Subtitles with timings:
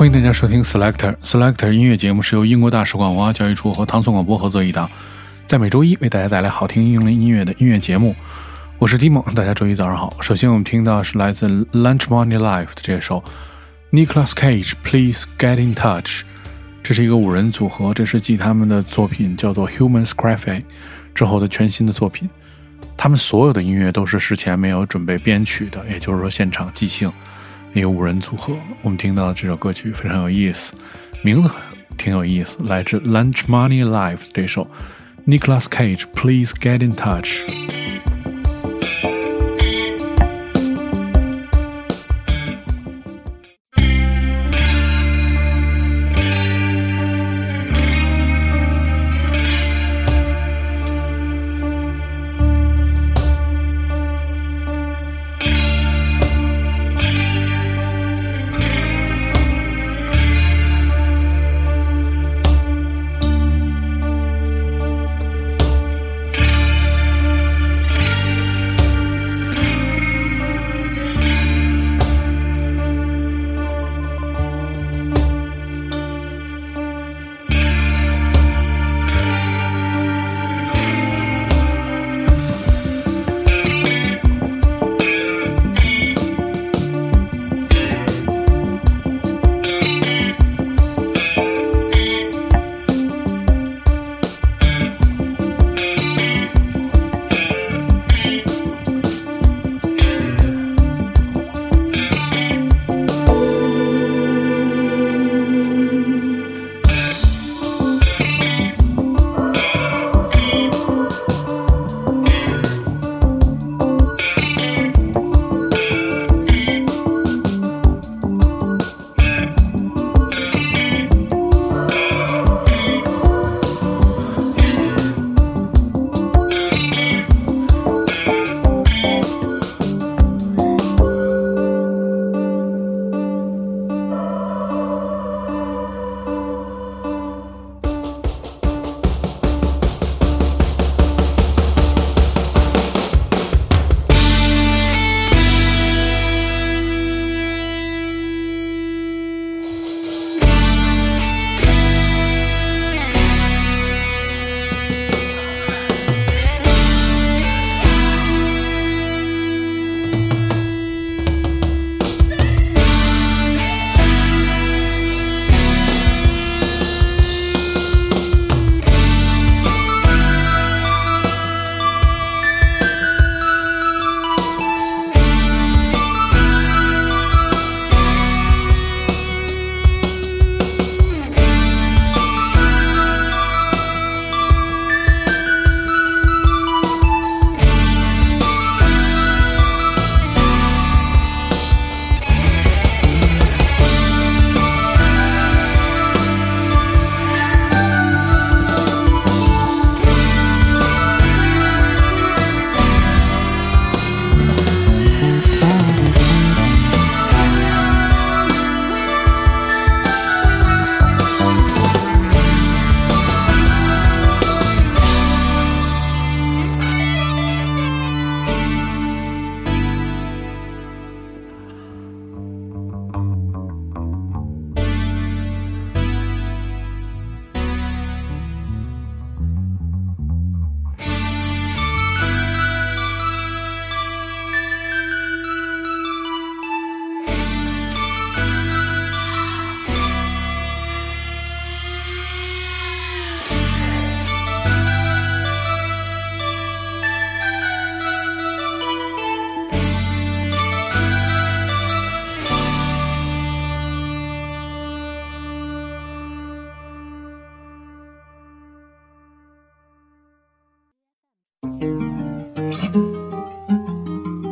[0.00, 4.90] 欢迎大家收听 Selector Selector 音乐节目，是由英国大使馆文化教育处和唐宋广播合作一档，
[5.44, 8.16] 在每周一为大家带来好听英伦音乐的音乐节目。
[8.78, 10.16] 我是 Dimo，大家周一早上好。
[10.22, 13.22] 首先我们听到是来自 Lunch Money Life 的这首
[13.92, 16.22] Nicholas Cage Please Get in Touch，
[16.82, 20.64] 这是一个五人组合，这是继他们的作品叫做 Human s c r a p h y
[21.14, 22.26] 之后的全新的作品。
[22.96, 27.12] 他们所有的音乐都是事前没有准备编曲的，也就是说现场即兴。
[27.72, 30.72] 一个五人组合，我们听到这首歌曲非常有意思，
[31.22, 31.48] 名字
[31.96, 34.68] 挺有意思，来自 Lunch Money Life 这首
[35.26, 37.89] Nicholas Cage Please Get in Touch。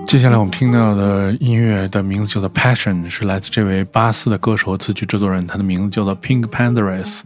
[0.08, 7.20] 接下来我们听到的音乐的名字叫做《Passion》，是来自这位巴斯的歌手词曲制作人，他的名字叫做 Pink Panthers。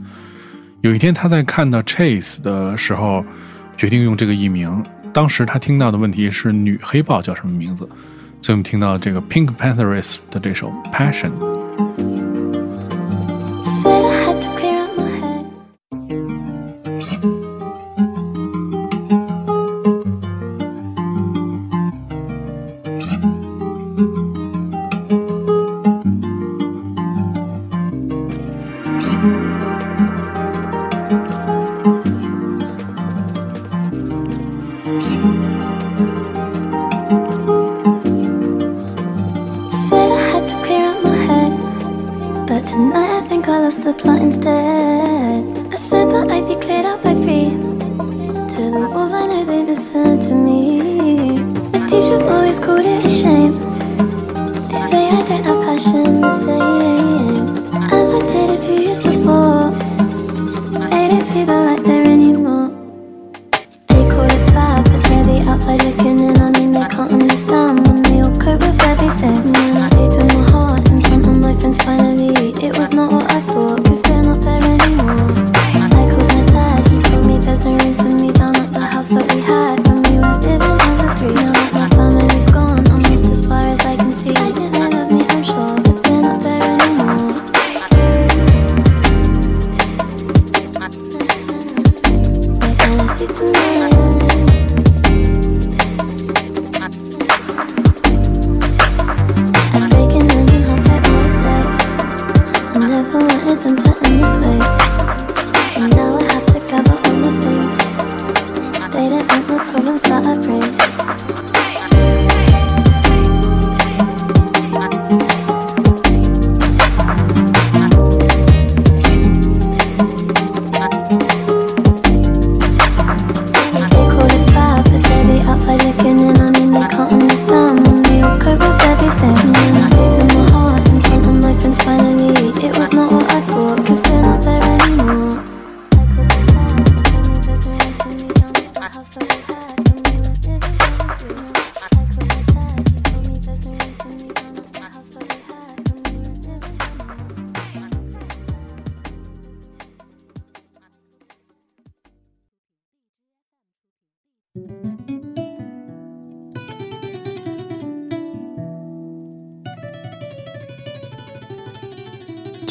[0.80, 3.24] 有一天他在看到 Chase 的时候，
[3.76, 4.82] 决定用这个艺名。
[5.12, 7.88] 当时他听到的问题是女黑豹叫什么名字，
[8.40, 11.30] 所以我们听到这个 Pink Panthers 的这首《Passion》。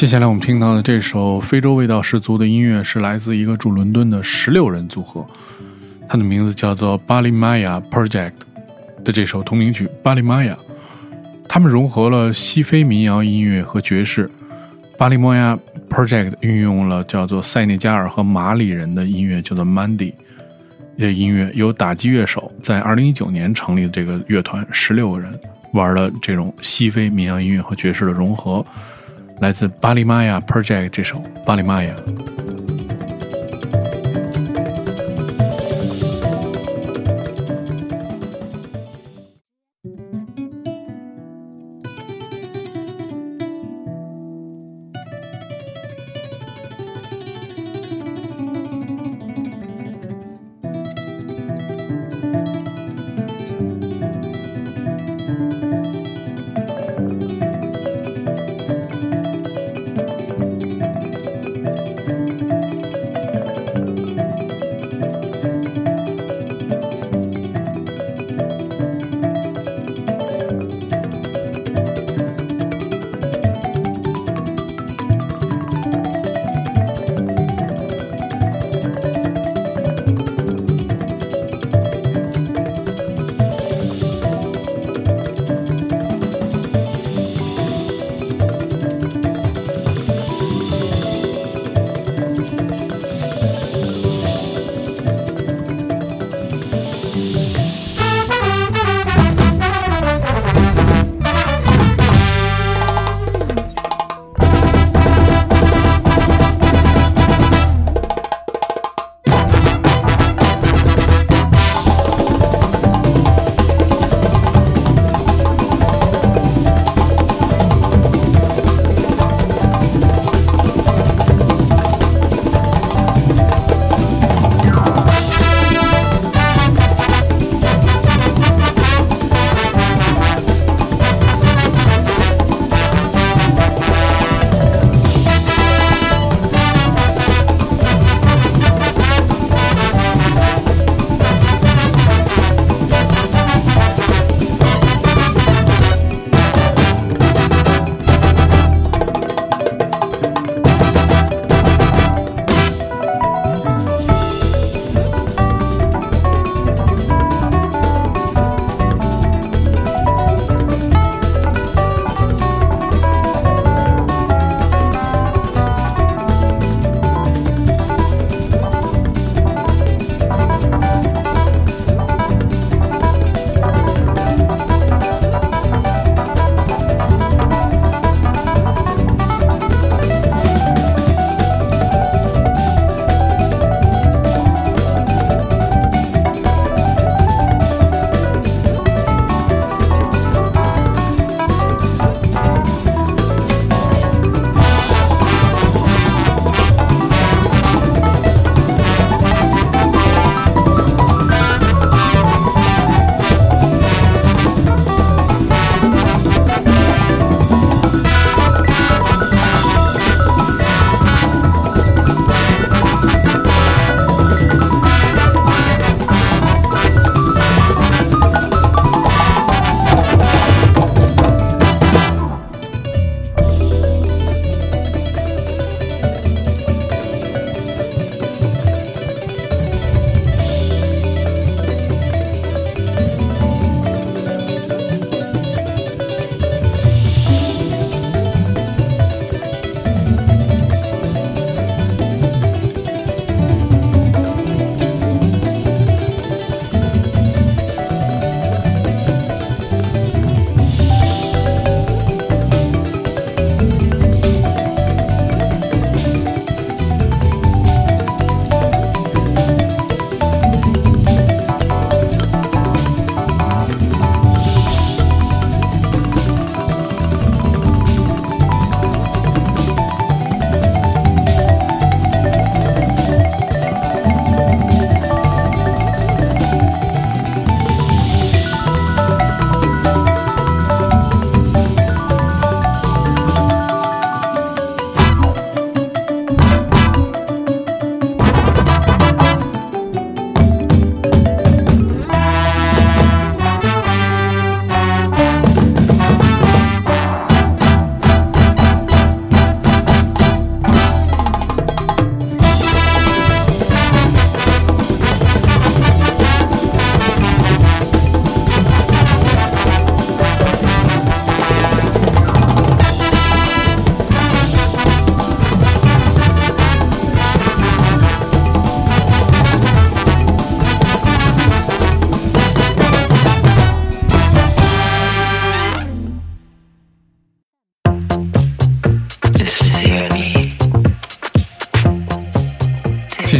[0.01, 5.23] 接下来我们听到的这首非洲味道十足的音乐是来自一个住伦敦的十六人组合，
[6.09, 8.33] 它的名字叫做巴利玛雅 Project
[9.03, 10.57] 的这首同名曲《巴利玛雅》。
[11.47, 14.27] 他们融合了西非民谣音乐和爵士。
[14.97, 15.55] 巴利摩亚
[15.87, 20.15] Project 运用了叫做塞内加尔和马里人的音乐，叫做 Mandy
[20.97, 25.31] 的音乐，由打击乐手在2019年成立的这个乐团，十六个人
[25.73, 28.65] 玩了这种西非民谣音乐和爵士的融合。
[29.41, 31.91] 来自巴里玛雅 Project 这首《巴里玛雅》。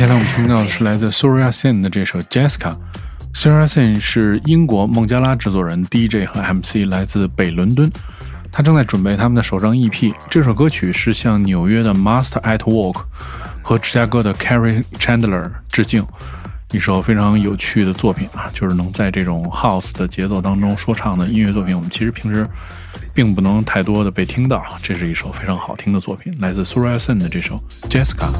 [0.01, 2.75] 接下来我们听到的是来自 Surya Sen 的这首 Jessica。
[3.36, 7.88] Surya Sen 是英国孟加拉制作人、DJ 和 MC，来自北伦敦。
[8.51, 10.12] 他正在准备他们的首张 EP。
[10.27, 13.03] 这首歌曲是向纽约的 Master at Work
[13.62, 16.03] 和芝加哥的 Carrie Chandler 致敬。
[16.72, 22.50] 一首非常有趣的作品啊，就是能在这种 House 的节奏当中说唱的音乐作品，我们其实平时
[23.13, 24.65] 并不能太多的被听到。
[24.81, 28.31] 这是一首非常好听的作品，来自 Surya Sen 的这首 Jessica。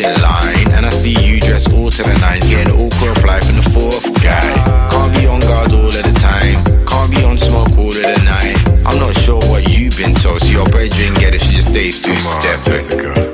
[0.00, 0.72] line.
[0.72, 3.68] And I see you dressed all to the nines, getting all awkward reply from the
[3.68, 4.40] fourth guy.
[4.90, 6.56] Can't be on guard all of the time,
[6.86, 8.56] can't be on smoke all of the night.
[8.86, 12.00] I'm not sure what you've been told, so your brethren get it, she just stays
[12.00, 12.40] too much.
[12.40, 13.31] Step, Jessica.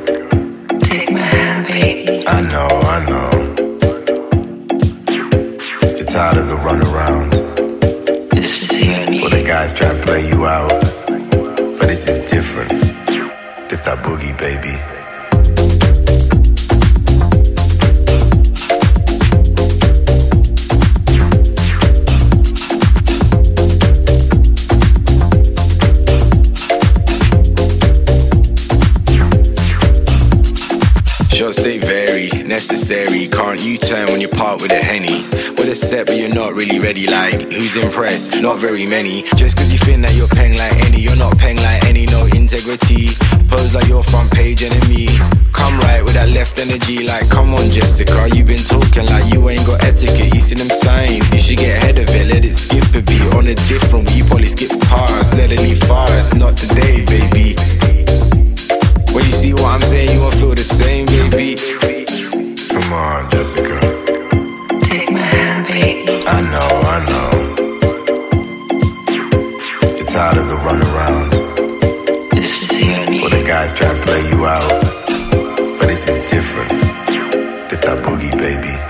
[35.69, 37.07] A set, but you're not really ready.
[37.07, 38.41] Like, who's impressed?
[38.41, 39.23] Not very many.
[39.37, 42.25] Just cause you think that you're paying like any, you're not paying like any, no
[42.33, 43.13] integrity.
[43.53, 45.13] Pose like your front page enemy.
[45.53, 48.33] Come right with that left energy, like, come on, Jessica.
[48.33, 50.33] You've been talking like you ain't got etiquette.
[50.33, 52.27] You see them signs, you should get ahead of it.
[52.33, 55.37] Let it skip a beat on a different, you probably skip past.
[55.37, 57.53] Let it leave fast, not today, baby.
[59.13, 61.61] When you see what I'm saying, you won't feel the same, baby.
[62.73, 64.18] Come on, Jessica.
[73.69, 74.83] Guys try to play you out.
[75.79, 76.71] But this is different.
[77.71, 78.88] This that boogie, baby.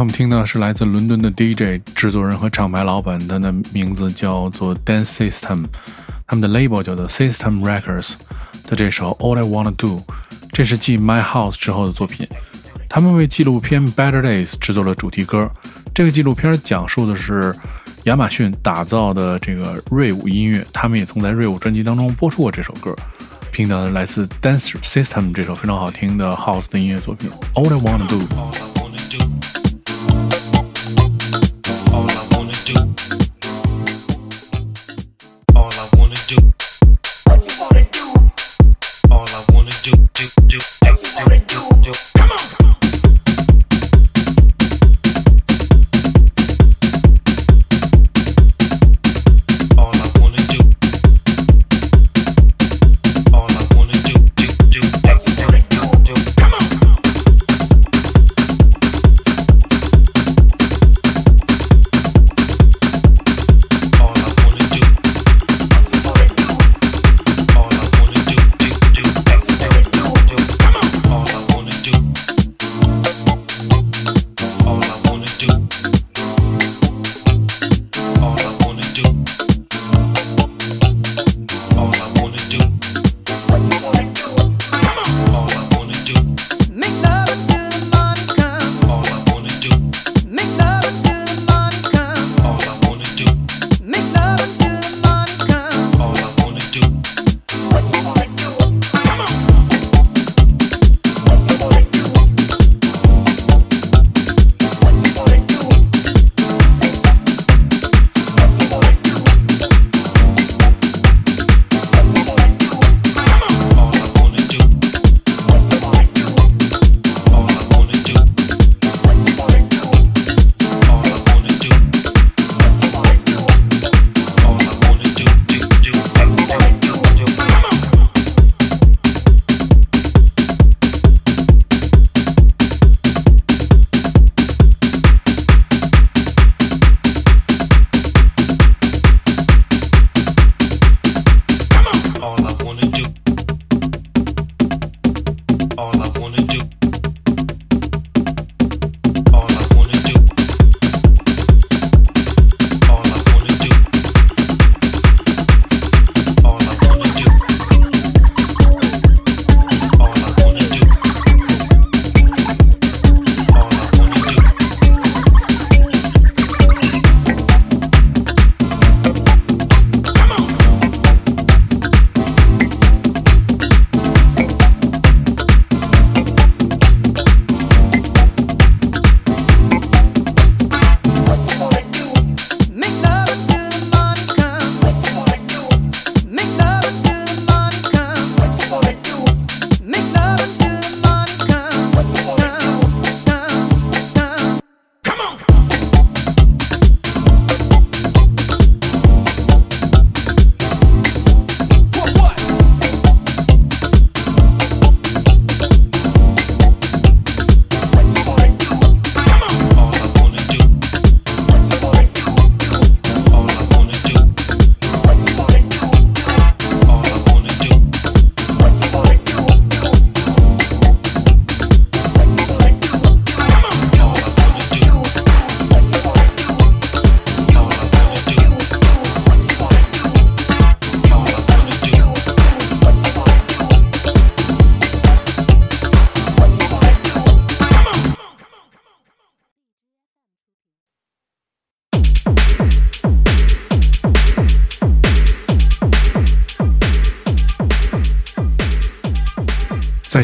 [0.00, 5.66] 我们听的是来自伦敦的 DJ 制作人和厂牌老板，他的名字叫做 Dance System，
[6.26, 8.14] 他们的 label 叫做 System Records
[8.66, 10.02] 的这首 All I Wanna Do，
[10.52, 12.26] 这是继 My House 之后的作品。
[12.88, 15.50] 他们为纪录片 Better Days 制作了主题歌。
[15.92, 17.54] 这个纪录片讲述的是
[18.04, 22.96] 亚马逊打造的这个瑞舞音乐，他们也曾在瑞舞专辑当中播出过这首歌。
[23.52, 28.69] 听到的来自 Dance System 这首非常好听的 House 的音乐作品 All I Wanna Do。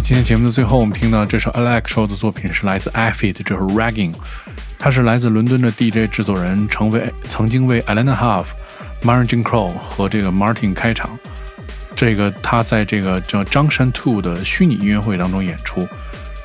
[0.06, 4.14] 今天节目的最后，我们听到这首 Electro 的作品是来自 Afid 这首 Ragging，
[4.78, 8.44] 他是来自伦敦的 DJ 制作人，成为曾经为 Alana Huff、
[9.02, 11.18] Martin Crow 和这个 Martin 开场。
[11.96, 15.88] 这个他在这个叫 Junction Two 的虚拟音乐会当中演出，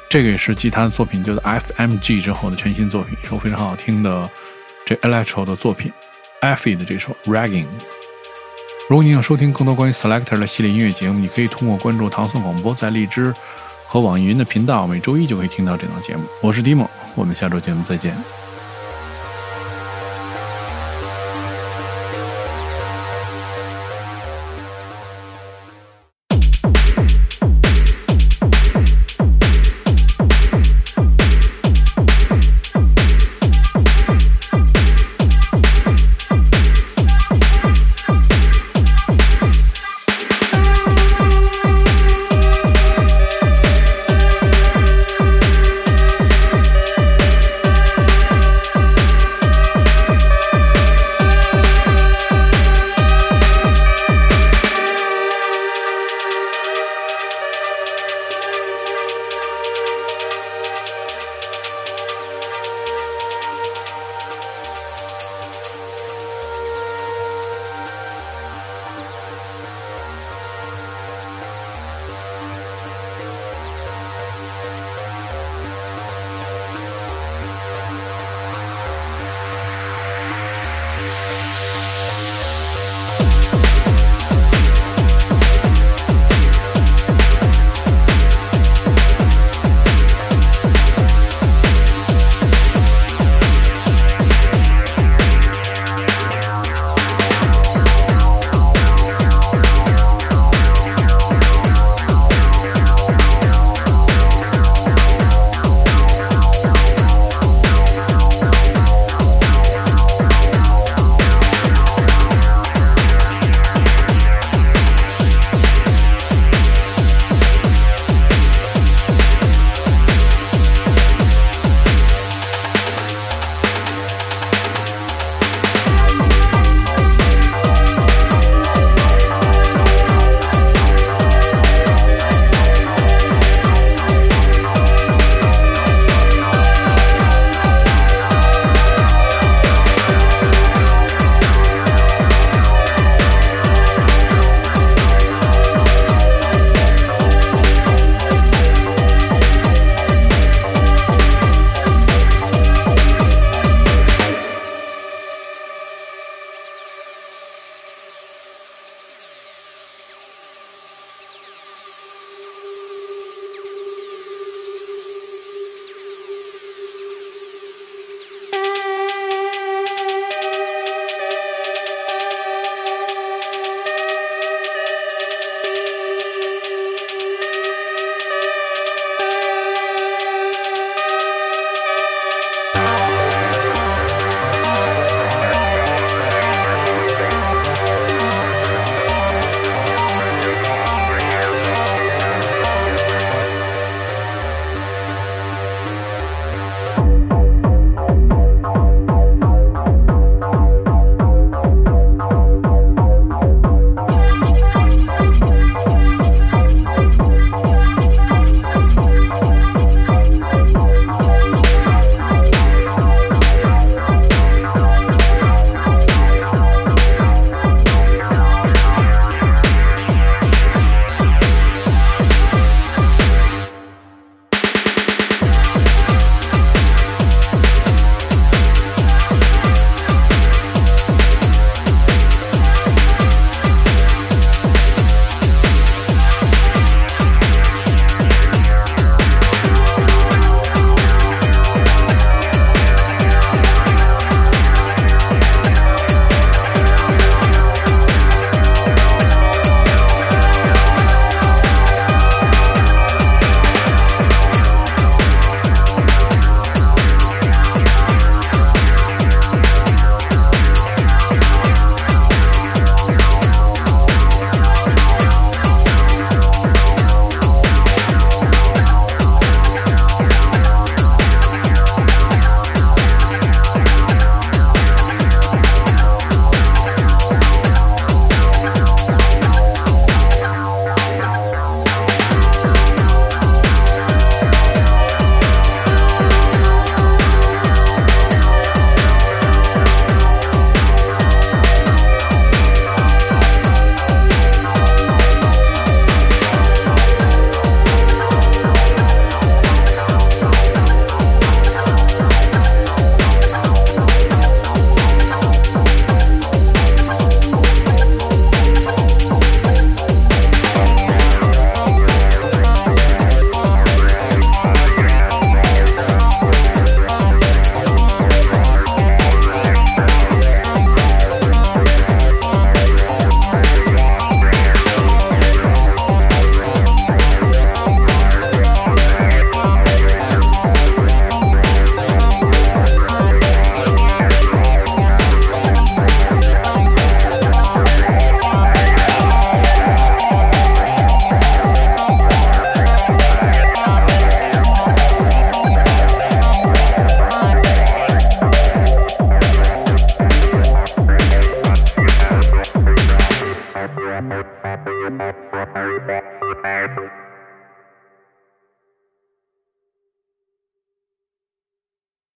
[0.10, 4.28] 这个也是继他的作品叫做 FMG 之后的全新作品，一首非常好听的
[4.88, 5.94] 这 Electro 的作品
[6.42, 7.68] Afid 这首 Ragging。
[8.92, 13.34] 如果你想收听更多关于 Selector 的系列音乐节目，你可以通过关注唐宋广播在荔枝
[13.88, 16.26] 和网易云的频道，每周一就可以听到这档节目。
[16.42, 18.14] 我是 Dimo，我们下周节目再见。